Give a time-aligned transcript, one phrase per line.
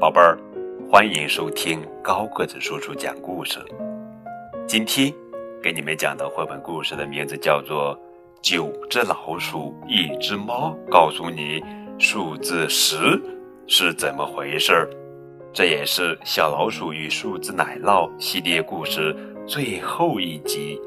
[0.00, 0.38] 宝贝儿，
[0.90, 3.60] 欢迎收听高个子叔叔讲故事。
[4.66, 5.12] 今天
[5.62, 7.94] 给你们讲的绘本故事的名字叫做
[8.40, 11.62] 《九只老鼠，一只猫》，告诉你
[11.98, 12.96] 数字十
[13.66, 14.88] 是怎么回事儿。
[15.52, 19.14] 这也是《小老鼠与数字奶酪》系列故事
[19.46, 20.80] 最后一集。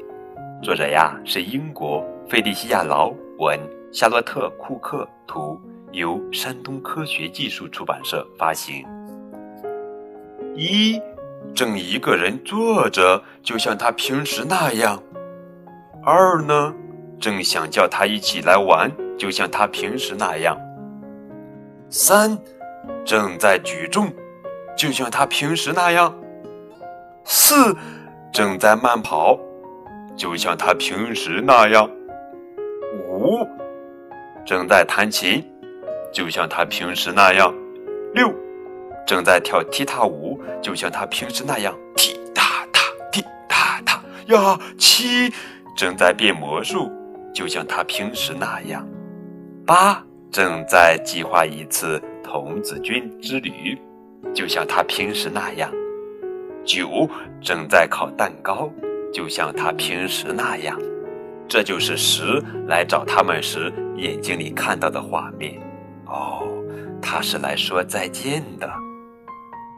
[0.60, 3.60] 作者呀是英国费利西亚·劳文、
[3.92, 5.56] 夏洛特·库克图。
[5.92, 8.84] 由山东科学技术出版社发行。
[10.54, 11.00] 一，
[11.54, 15.02] 正一个人坐着，就像他平时那样。
[16.04, 16.74] 二呢，
[17.20, 20.58] 正想叫他一起来玩，就像他平时那样。
[21.88, 22.38] 三，
[23.04, 24.12] 正在举重，
[24.76, 26.14] 就像他平时那样。
[27.24, 27.74] 四，
[28.32, 29.38] 正在慢跑，
[30.16, 31.88] 就像他平时那样。
[33.08, 33.46] 五，
[34.44, 35.44] 正在弹琴。
[36.12, 37.52] 就像他平时那样，
[38.14, 38.32] 六
[39.06, 42.80] 正在跳踢踏舞，就像他平时那样踢踏踏
[43.12, 44.58] 踢踏踏呀。
[44.78, 45.30] 七
[45.76, 46.90] 正在变魔术，
[47.34, 48.86] 就像他平时那样。
[49.66, 53.78] 八正在计划一次童子军之旅，
[54.34, 55.70] 就像他平时那样。
[56.64, 57.08] 九
[57.42, 58.70] 正在烤蛋糕，
[59.12, 60.78] 就像他平时那样。
[61.46, 65.60] 这就是十来找他们时眼睛里看到的画面。
[66.06, 66.42] 哦，
[67.02, 68.83] 他是来说再见的。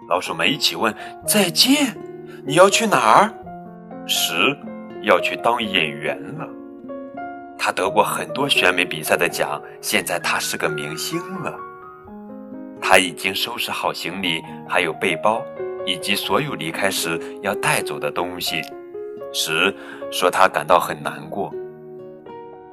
[0.08, 0.94] 老鼠们一起问
[1.26, 1.96] ：“再见？
[2.46, 3.32] 你要去哪儿？”
[4.06, 4.56] 十
[5.02, 6.48] 要去当演员了。
[7.58, 11.52] 他得过很多选美比赛的奖，现在他是个明星了。
[12.80, 15.42] 他已经收拾好行李，还有背包，
[15.84, 18.62] 以及所有离开时要带走的东西。
[19.32, 19.74] 十
[20.12, 21.52] 说他感到很难过。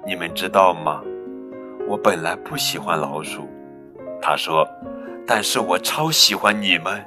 [0.06, 1.02] 你们知道吗？
[1.88, 3.50] 我本来不喜欢老鼠，
[4.22, 4.68] 他说，
[5.26, 7.04] 但是我超喜欢你们。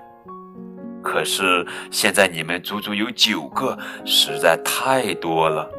[1.06, 5.70] 可是现在你们足足有九个，实在太多了。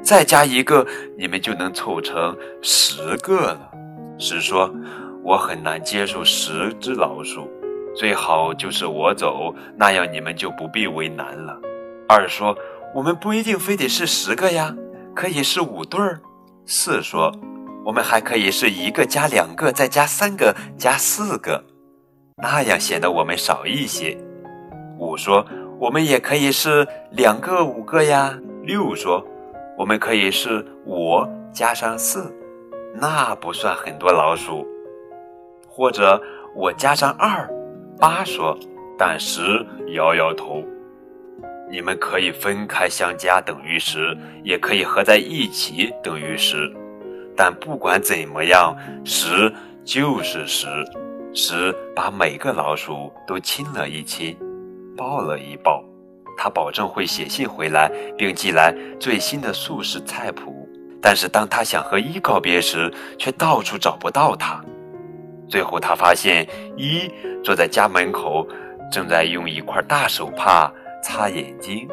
[0.00, 0.86] 再加一个，
[1.18, 3.70] 你们就能凑成十个了。
[4.16, 4.72] 十说，
[5.24, 7.50] 我很难接受十只老鼠，
[7.96, 11.58] 最好就是我走，那样你们就不必为难了。
[12.08, 12.56] 二说，
[12.94, 14.72] 我们不一定非得是十个呀，
[15.16, 16.20] 可以是五对儿。
[16.64, 17.32] 四说。
[17.84, 21.62] 我们还可以是一个加两个，再加三个，加四个，
[22.42, 24.16] 那样显得我们少一些。
[25.04, 25.44] 五说，
[25.78, 28.38] 我们也可以是两个五个呀。
[28.62, 29.22] 六说，
[29.76, 32.34] 我们可以是我加上四，
[32.94, 34.66] 那不算很多老鼠。
[35.68, 36.20] 或者
[36.54, 37.46] 我加上二，
[37.98, 38.56] 八说，
[38.98, 40.64] 但十摇摇头。
[41.70, 46.72] 你们可以分开相加等于十，也可以合在一起等于十。
[47.36, 49.52] 但不管怎么样，十
[49.84, 50.66] 就是十。
[51.34, 54.36] 十把每个老鼠都亲了一亲，
[54.96, 55.82] 抱了一抱。
[56.36, 60.68] 他保证会写信回来，并寄来最新的素食菜谱。
[61.00, 64.62] 但是当他想和一告别时，却到处找不到他。
[65.48, 67.10] 最后他发现一
[67.42, 68.46] 坐在家门口，
[68.90, 70.72] 正在用一块大手帕
[71.02, 71.88] 擦眼睛。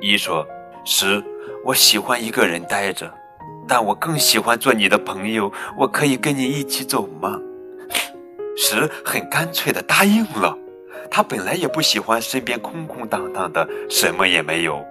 [0.00, 0.46] 一说
[0.84, 1.22] ：“十，
[1.64, 3.12] 我喜欢一个人待着。”
[3.66, 7.40] 但我更喜欢做你的朋友，我可以跟你一起走吗？
[8.56, 10.56] 十很干脆的答应了。
[11.10, 14.84] 他本来也不喜欢身边空空荡荡的，什么也没有。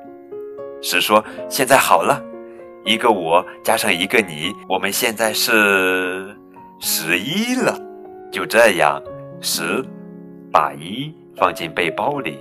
[0.82, 2.24] 十说：“现在好了，
[2.86, 6.36] 一个我加上一个你，我们现在是
[6.80, 7.78] 十一了。”
[8.32, 9.02] 就这样，
[9.42, 9.84] 十
[10.52, 12.38] 把一放进背包里，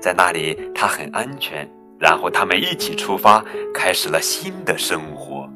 [0.00, 1.68] 在那里他很安全。
[1.98, 5.48] 然后他们一起出发，开始了新的生活。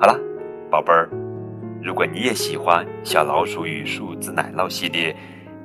[0.00, 0.18] 好了，
[0.70, 1.10] 宝贝儿，
[1.82, 5.14] 如果你也喜欢《小老鼠与数字奶酪》系列，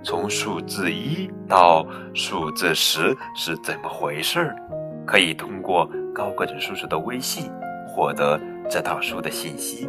[0.01, 1.85] 从数字一到
[2.16, 4.55] 数字十是怎么回事儿，
[5.05, 7.51] 可以通过高个子叔叔的微信
[7.88, 9.87] 获得这套书的信息。